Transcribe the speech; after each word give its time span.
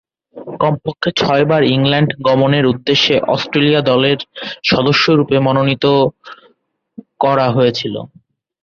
কমপক্ষে 0.61 1.09
ছয়বার 1.19 1.61
ইংল্যান্ড 1.75 2.09
গমনের 2.27 2.65
উদ্দেশ্যে 2.65 3.15
অস্ট্রেলিয়া 3.27 3.81
দলের 3.83 4.19
সদস্যরূপে 4.63 5.37
মনোনীত 5.39 5.85
করা 7.19 7.47
হয়েছিল। 7.49 7.95